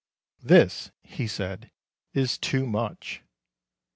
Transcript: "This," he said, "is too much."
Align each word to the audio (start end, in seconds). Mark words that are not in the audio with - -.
"This," 0.41 0.89
he 1.03 1.27
said, 1.27 1.69
"is 2.11 2.39
too 2.39 2.65
much." 2.65 3.21